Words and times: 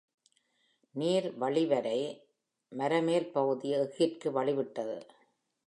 நீர் 0.95 1.39
வழிவரை, 1.39 1.99
மரமேல் 2.71 3.31
பகுதி 3.31 3.71
எஃகிற்கு 3.73 4.31
வழி 4.31 4.53
விட்டது. 4.53 5.05